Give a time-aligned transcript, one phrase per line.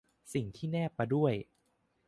[0.33, 1.33] สิ่งที่แนบมาด้วย